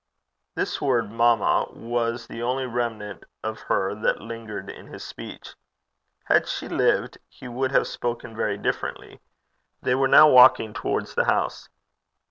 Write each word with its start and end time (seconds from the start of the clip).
This 0.55 0.81
word 0.81 1.11
mamma 1.11 1.67
was 1.73 2.25
the 2.25 2.41
only 2.41 2.65
remnant 2.65 3.23
of 3.43 3.59
her 3.59 3.93
that 3.93 4.19
lingered 4.19 4.67
in 4.67 4.87
his 4.87 5.03
speech. 5.03 5.53
Had 6.23 6.47
she 6.47 6.67
lived 6.67 7.19
he 7.29 7.47
would 7.47 7.71
have 7.71 7.85
spoken 7.85 8.35
very 8.35 8.57
differently. 8.57 9.21
They 9.83 9.93
were 9.93 10.07
now 10.07 10.27
walking 10.27 10.73
towards 10.73 11.13
the 11.13 11.25
house. 11.25 11.69